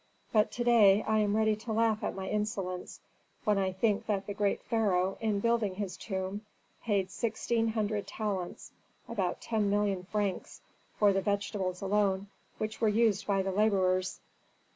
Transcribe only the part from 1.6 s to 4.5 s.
laugh at my insolence when I think that the